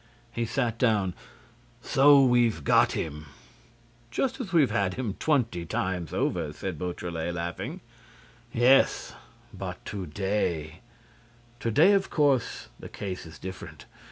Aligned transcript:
He 0.31 0.45
sat 0.45 0.79
down: 0.79 1.13
"So 1.83 2.23
we've 2.25 2.63
got 2.63 2.93
him!" 2.93 3.27
"Just 4.09 4.39
as 4.39 4.51
we've 4.51 4.71
had 4.71 4.95
him 4.95 5.13
twenty 5.19 5.63
times 5.63 6.11
over," 6.11 6.51
said 6.53 6.79
Beautrelet, 6.79 7.35
laughing. 7.35 7.81
"Yes, 8.51 9.13
but 9.53 9.85
to 9.85 10.07
day—" 10.07 10.79
"To 11.59 11.69
day, 11.69 11.91
of 11.93 12.09
course, 12.09 12.69
the 12.79 12.89
case 12.89 13.27
is 13.27 13.37
different. 13.37 13.85